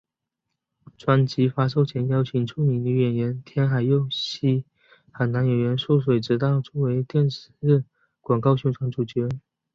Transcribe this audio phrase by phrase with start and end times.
[0.97, 4.65] 专辑发售前邀请了著名女演员天海佑希
[5.11, 7.51] 和男演员速水直道作为电视
[8.19, 9.29] 广告宣传主角。